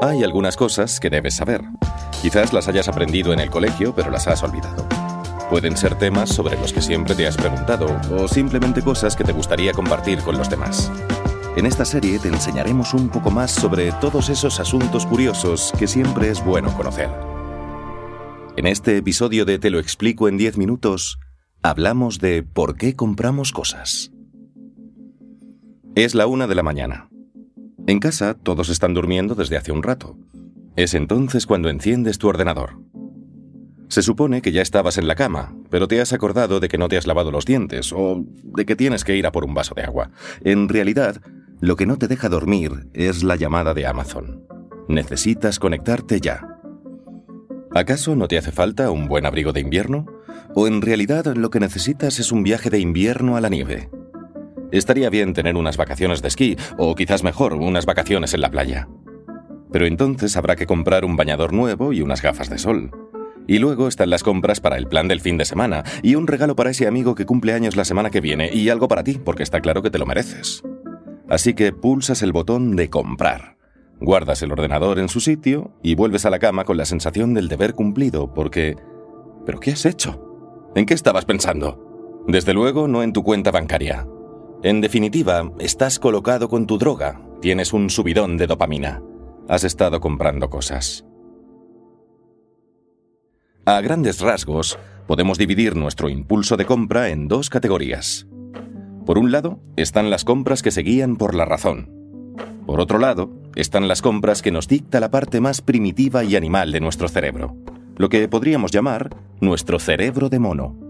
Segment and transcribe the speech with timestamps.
[0.00, 1.64] Hay algunas cosas que debes saber.
[2.22, 4.86] Quizás las hayas aprendido en el colegio, pero las has olvidado.
[5.50, 9.32] Pueden ser temas sobre los que siempre te has preguntado o simplemente cosas que te
[9.32, 10.92] gustaría compartir con los demás.
[11.56, 16.30] En esta serie te enseñaremos un poco más sobre todos esos asuntos curiosos que siempre
[16.30, 17.10] es bueno conocer.
[18.56, 21.18] En este episodio de Te lo explico en 10 minutos,
[21.60, 24.12] hablamos de por qué compramos cosas.
[25.96, 27.08] Es la una de la mañana.
[27.88, 30.14] En casa todos están durmiendo desde hace un rato.
[30.76, 32.82] Es entonces cuando enciendes tu ordenador.
[33.88, 36.88] Se supone que ya estabas en la cama, pero te has acordado de que no
[36.88, 39.74] te has lavado los dientes o de que tienes que ir a por un vaso
[39.74, 40.10] de agua.
[40.44, 41.22] En realidad,
[41.60, 44.44] lo que no te deja dormir es la llamada de Amazon.
[44.86, 46.60] Necesitas conectarte ya.
[47.74, 50.04] ¿Acaso no te hace falta un buen abrigo de invierno?
[50.54, 53.88] ¿O en realidad lo que necesitas es un viaje de invierno a la nieve?
[54.70, 58.88] Estaría bien tener unas vacaciones de esquí, o quizás mejor, unas vacaciones en la playa.
[59.72, 62.90] Pero entonces habrá que comprar un bañador nuevo y unas gafas de sol.
[63.46, 66.54] Y luego están las compras para el plan del fin de semana, y un regalo
[66.54, 69.42] para ese amigo que cumple años la semana que viene, y algo para ti, porque
[69.42, 70.62] está claro que te lo mereces.
[71.30, 73.56] Así que pulsas el botón de comprar.
[74.00, 77.48] Guardas el ordenador en su sitio y vuelves a la cama con la sensación del
[77.48, 78.76] deber cumplido, porque...
[79.44, 80.70] ¿Pero qué has hecho?
[80.74, 82.24] ¿En qué estabas pensando?
[82.26, 84.06] Desde luego no en tu cuenta bancaria.
[84.62, 89.00] En definitiva, estás colocado con tu droga, tienes un subidón de dopamina.
[89.48, 91.04] Has estado comprando cosas.
[93.64, 98.26] A grandes rasgos, podemos dividir nuestro impulso de compra en dos categorías.
[99.06, 102.34] Por un lado, están las compras que se guían por la razón.
[102.66, 106.72] Por otro lado, están las compras que nos dicta la parte más primitiva y animal
[106.72, 107.56] de nuestro cerebro,
[107.96, 110.88] lo que podríamos llamar nuestro cerebro de mono.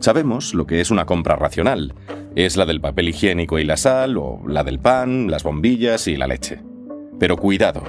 [0.00, 1.94] Sabemos lo que es una compra racional.
[2.36, 6.16] Es la del papel higiénico y la sal, o la del pan, las bombillas y
[6.16, 6.60] la leche.
[7.18, 7.82] Pero cuidado.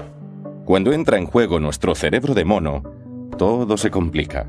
[0.63, 2.81] Cuando entra en juego nuestro cerebro de mono,
[3.37, 4.47] todo se complica.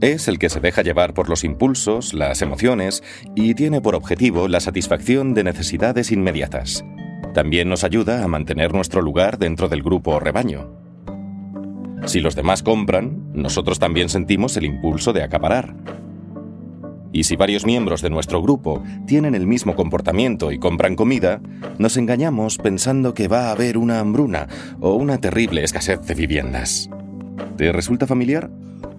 [0.00, 3.02] Es el que se deja llevar por los impulsos, las emociones
[3.34, 6.84] y tiene por objetivo la satisfacción de necesidades inmediatas.
[7.34, 10.70] También nos ayuda a mantener nuestro lugar dentro del grupo o rebaño.
[12.04, 15.74] Si los demás compran, nosotros también sentimos el impulso de acaparar.
[17.12, 21.40] Y si varios miembros de nuestro grupo tienen el mismo comportamiento y compran comida,
[21.78, 24.48] nos engañamos pensando que va a haber una hambruna
[24.80, 26.90] o una terrible escasez de viviendas.
[27.56, 28.50] ¿Te resulta familiar?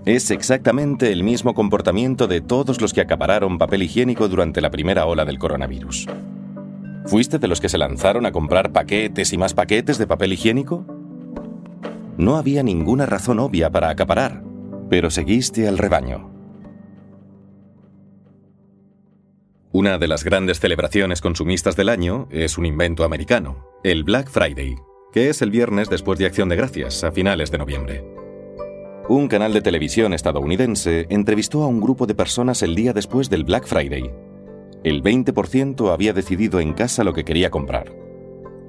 [0.06, 5.06] Es exactamente el mismo comportamiento de todos los que acapararon papel higiénico durante la primera
[5.06, 6.08] ola del coronavirus.
[7.06, 10.86] ¿Fuiste de los que se lanzaron a comprar paquetes y más paquetes de papel higiénico?
[12.18, 14.44] No había ninguna razón obvia para acaparar,
[14.90, 16.37] pero seguiste al rebaño.
[19.78, 24.76] Una de las grandes celebraciones consumistas del año es un invento americano, el Black Friday,
[25.14, 28.04] que es el viernes después de Acción de Gracias, a finales de noviembre.
[29.08, 33.44] Un canal de televisión estadounidense entrevistó a un grupo de personas el día después del
[33.44, 34.12] Black Friday.
[34.84, 37.94] El 20% había decidido en casa lo que quería comprar.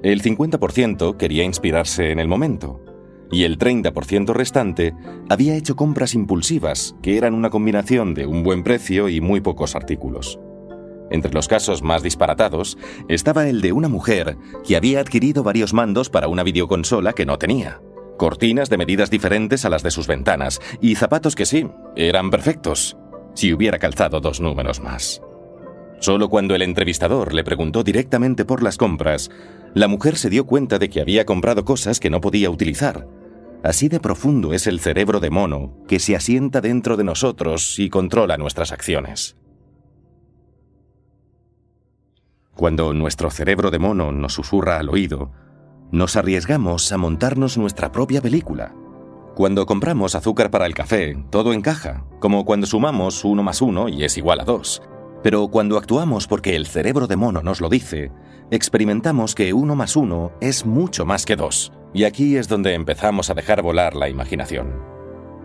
[0.03, 2.85] El 50% quería inspirarse en el momento.
[3.31, 4.93] Y el 30% restante
[5.27, 9.75] había hecho compras impulsivas, que eran una combinación de un buen precio y muy pocos
[9.75, 10.39] artículos.
[11.11, 12.77] Entre los casos más disparatados
[13.07, 17.37] estaba el de una mujer que había adquirido varios mandos para una videoconsola que no
[17.37, 17.81] tenía,
[18.17, 22.97] cortinas de medidas diferentes a las de sus ventanas y zapatos que sí, eran perfectos,
[23.33, 25.21] si hubiera calzado dos números más.
[25.99, 29.29] Solo cuando el entrevistador le preguntó directamente por las compras,
[29.73, 33.07] la mujer se dio cuenta de que había comprado cosas que no podía utilizar.
[33.63, 37.89] Así de profundo es el cerebro de mono que se asienta dentro de nosotros y
[37.89, 39.35] controla nuestras acciones.
[42.59, 45.31] Cuando nuestro cerebro de mono nos susurra al oído,
[45.93, 48.75] nos arriesgamos a montarnos nuestra propia película.
[49.33, 54.03] Cuando compramos azúcar para el café, todo encaja, como cuando sumamos uno más uno y
[54.03, 54.81] es igual a dos.
[55.23, 58.11] Pero cuando actuamos porque el cerebro de mono nos lo dice,
[58.51, 61.71] experimentamos que uno más uno es mucho más que dos.
[61.93, 64.83] Y aquí es donde empezamos a dejar volar la imaginación.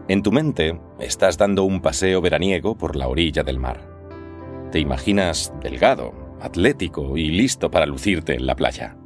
[0.09, 3.89] En tu mente estás dando un paseo veraniego por la orilla del mar.
[4.73, 8.97] Te imaginas delgado, atlético y listo para lucirte en la playa.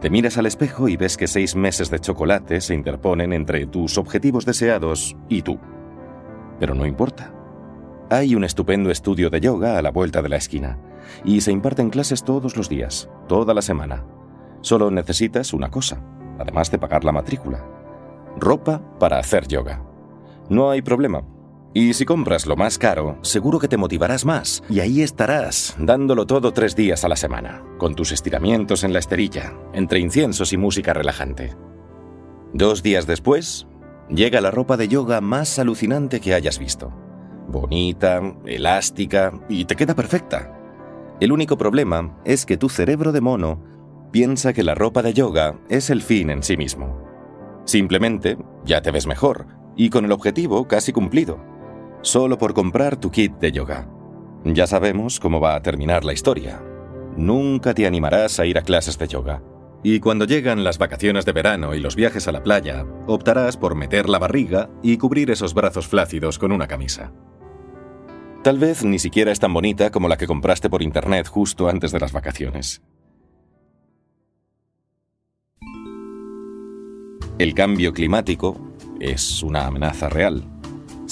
[0.00, 3.98] Te miras al espejo y ves que seis meses de chocolate se interponen entre tus
[3.98, 5.60] objetivos deseados y tú.
[6.58, 7.32] Pero no importa.
[8.10, 10.78] Hay un estupendo estudio de yoga a la vuelta de la esquina
[11.24, 14.04] y se imparten clases todos los días, toda la semana.
[14.60, 16.04] Solo necesitas una cosa,
[16.38, 17.64] además de pagar la matrícula.
[18.36, 19.82] Ropa para hacer yoga.
[20.48, 21.22] No hay problema,
[21.74, 26.26] y si compras lo más caro, seguro que te motivarás más y ahí estarás, dándolo
[26.26, 30.58] todo tres días a la semana, con tus estiramientos en la esterilla, entre inciensos y
[30.58, 31.56] música relajante.
[32.52, 33.66] Dos días después,
[34.10, 36.92] llega la ropa de yoga más alucinante que hayas visto.
[37.48, 40.58] Bonita, elástica y te queda perfecta.
[41.20, 43.62] El único problema es que tu cerebro de mono
[44.10, 47.02] piensa que la ropa de yoga es el fin en sí mismo.
[47.64, 49.46] Simplemente ya te ves mejor
[49.76, 51.51] y con el objetivo casi cumplido,
[52.02, 53.88] solo por comprar tu kit de yoga.
[54.44, 56.62] Ya sabemos cómo va a terminar la historia.
[57.16, 59.42] Nunca te animarás a ir a clases de yoga.
[59.84, 63.74] Y cuando llegan las vacaciones de verano y los viajes a la playa, optarás por
[63.74, 67.12] meter la barriga y cubrir esos brazos flácidos con una camisa.
[68.42, 71.92] Tal vez ni siquiera es tan bonita como la que compraste por internet justo antes
[71.92, 72.82] de las vacaciones.
[77.38, 78.60] El cambio climático
[79.00, 80.51] es una amenaza real.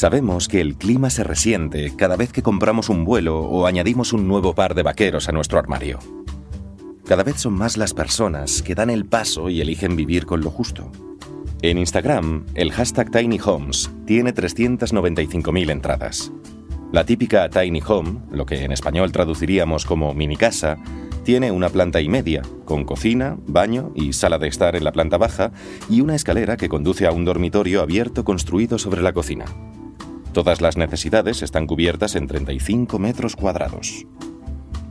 [0.00, 4.26] Sabemos que el clima se resiente cada vez que compramos un vuelo o añadimos un
[4.26, 5.98] nuevo par de vaqueros a nuestro armario.
[7.04, 10.50] Cada vez son más las personas que dan el paso y eligen vivir con lo
[10.50, 10.90] justo.
[11.60, 16.32] En Instagram, el hashtag Tiny Homes tiene 395.000 entradas.
[16.92, 20.78] La típica Tiny Home, lo que en español traduciríamos como mini casa,
[21.24, 25.18] tiene una planta y media, con cocina, baño y sala de estar en la planta
[25.18, 25.52] baja
[25.90, 29.44] y una escalera que conduce a un dormitorio abierto construido sobre la cocina.
[30.32, 34.06] Todas las necesidades están cubiertas en 35 metros cuadrados.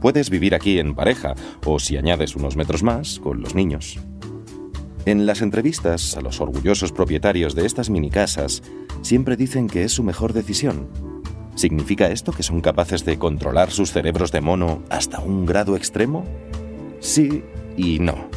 [0.02, 4.00] Puedes vivir aquí en pareja o, si añades unos metros más, con los niños.
[5.06, 8.64] En las entrevistas a los orgullosos propietarios de estas mini casas,
[9.02, 10.90] siempre dicen que es su mejor decisión.
[11.56, 16.26] ¿Significa esto que son capaces de controlar sus cerebros de mono hasta un grado extremo?
[17.00, 17.44] Sí
[17.78, 18.30] y no.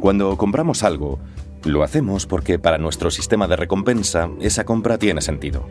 [0.00, 1.20] Cuando compramos algo,
[1.64, 5.66] lo hacemos porque para nuestro sistema de recompensa esa compra tiene sentido.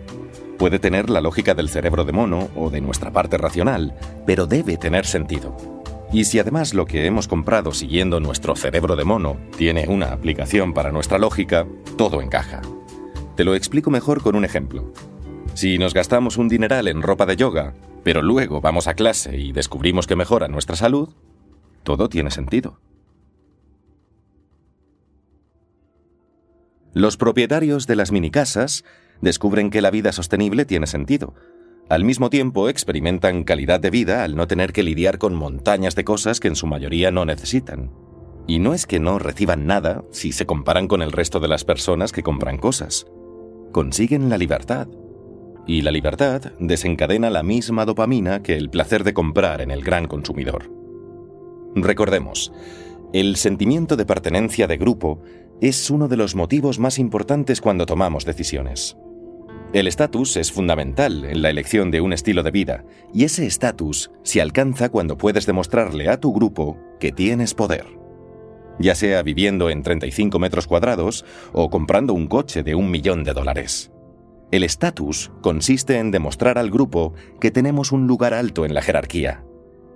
[0.60, 3.96] Puede tener la lógica del cerebro de mono o de nuestra parte racional,
[4.26, 5.56] pero debe tener sentido.
[6.12, 10.74] Y si además lo que hemos comprado siguiendo nuestro cerebro de mono tiene una aplicación
[10.74, 11.66] para nuestra lógica,
[11.98, 12.62] todo encaja.
[13.38, 14.92] Te lo explico mejor con un ejemplo.
[15.54, 17.74] Si nos gastamos un dineral en ropa de yoga,
[18.04, 21.08] pero luego vamos a clase y descubrimos que mejora nuestra salud,
[21.84, 22.82] todo tiene sentido.
[26.94, 28.84] Los propietarios de las minicasas
[29.22, 31.34] descubren que la vida sostenible tiene sentido.
[31.90, 36.04] Al mismo tiempo experimentan calidad de vida al no tener que lidiar con montañas de
[36.04, 37.92] cosas que en su mayoría no necesitan.
[38.48, 41.66] Y no es que no reciban nada si se comparan con el resto de las
[41.66, 43.08] personas que compran cosas.
[43.72, 44.88] Consiguen la libertad.
[45.66, 50.08] Y la libertad desencadena la misma dopamina que el placer de comprar en el gran
[50.08, 50.72] consumidor.
[51.76, 52.52] Recordemos,
[53.14, 55.22] el sentimiento de pertenencia de grupo
[55.62, 58.96] es uno de los motivos más importantes cuando tomamos decisiones.
[59.72, 64.10] El estatus es fundamental en la elección de un estilo de vida, y ese estatus
[64.24, 67.86] se alcanza cuando puedes demostrarle a tu grupo que tienes poder.
[68.80, 71.24] Ya sea viviendo en 35 metros cuadrados
[71.54, 73.92] o comprando un coche de un millón de dólares.
[74.52, 79.44] El estatus consiste en demostrar al grupo que tenemos un lugar alto en la jerarquía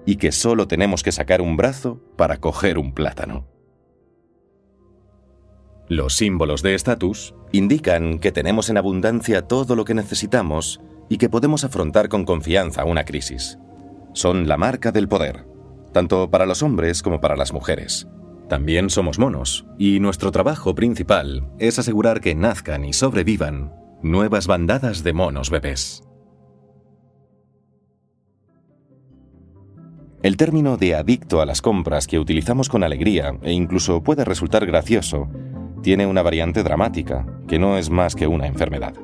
[0.05, 3.52] y que solo tenemos que sacar un brazo para coger un plátano.
[5.89, 11.29] Los símbolos de estatus indican que tenemos en abundancia todo lo que necesitamos y que
[11.29, 13.59] podemos afrontar con confianza una crisis.
[14.13, 15.45] Son la marca del poder,
[15.91, 18.07] tanto para los hombres como para las mujeres.
[18.47, 25.03] También somos monos, y nuestro trabajo principal es asegurar que nazcan y sobrevivan nuevas bandadas
[25.03, 26.03] de monos bebés.
[30.21, 34.65] El término de adicto a las compras que utilizamos con alegría e incluso puede resultar
[34.65, 35.29] gracioso
[35.83, 38.95] tiene una variante dramática, que no es más que una enfermedad.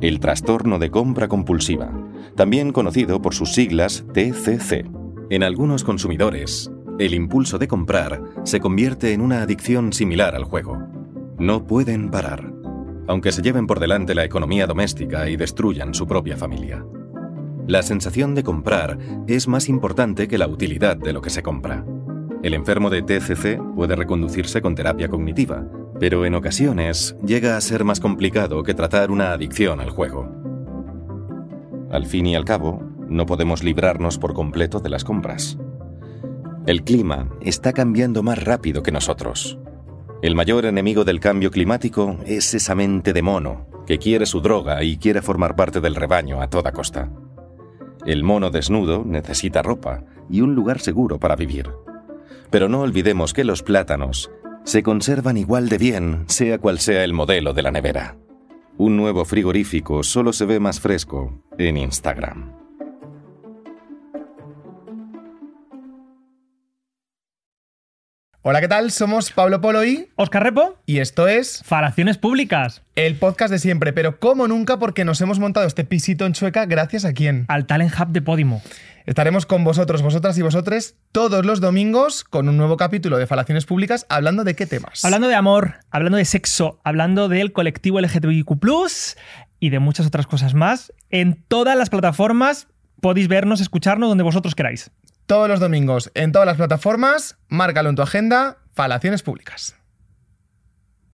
[0.00, 1.92] El trastorno de compra compulsiva,
[2.36, 4.86] también conocido por sus siglas TCC.
[5.28, 10.78] En algunos consumidores, el impulso de comprar se convierte en una adicción similar al juego.
[11.38, 12.52] No pueden parar,
[13.08, 16.84] aunque se lleven por delante la economía doméstica y destruyan su propia familia.
[17.66, 21.84] La sensación de comprar es más importante que la utilidad de lo que se compra.
[22.42, 25.64] El enfermo de TCC puede reconducirse con terapia cognitiva,
[26.02, 30.28] pero en ocasiones llega a ser más complicado que tratar una adicción al juego.
[31.92, 35.58] Al fin y al cabo, no podemos librarnos por completo de las compras.
[36.66, 39.60] El clima está cambiando más rápido que nosotros.
[40.22, 44.82] El mayor enemigo del cambio climático es esa mente de mono, que quiere su droga
[44.82, 47.12] y quiere formar parte del rebaño a toda costa.
[48.04, 51.70] El mono desnudo necesita ropa y un lugar seguro para vivir.
[52.50, 54.32] Pero no olvidemos que los plátanos
[54.64, 58.16] se conservan igual de bien, sea cual sea el modelo de la nevera.
[58.78, 62.61] Un nuevo frigorífico solo se ve más fresco en Instagram.
[68.44, 68.90] Hola, ¿qué tal?
[68.90, 70.08] Somos Pablo Polo y...
[70.16, 70.76] Oscar Repo.
[70.84, 71.62] Y esto es...
[71.64, 72.82] Falaciones Públicas.
[72.96, 76.66] El podcast de siempre, pero como nunca porque nos hemos montado este pisito en Chueca
[76.66, 77.44] gracias a quién?
[77.46, 78.60] Al Talent Hub de Podimo.
[79.06, 83.64] Estaremos con vosotros, vosotras y vosotres todos los domingos con un nuevo capítulo de Falaciones
[83.64, 85.04] Públicas hablando de qué temas.
[85.04, 88.58] Hablando de amor, hablando de sexo, hablando del colectivo LGTBIQ+,
[89.60, 90.92] y de muchas otras cosas más.
[91.10, 92.66] En todas las plataformas
[93.00, 94.90] podéis vernos, escucharnos donde vosotros queráis
[95.26, 97.36] todos los domingos en todas las plataformas.
[97.48, 98.58] Márcalo en tu agenda.
[98.74, 99.76] Falaciones públicas.